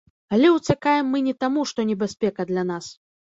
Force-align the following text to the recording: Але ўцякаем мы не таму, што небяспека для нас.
Але 0.35 0.47
ўцякаем 0.53 1.11
мы 1.15 1.21
не 1.27 1.35
таму, 1.45 1.67
што 1.73 1.85
небяспека 1.91 2.49
для 2.53 2.63
нас. 2.73 2.91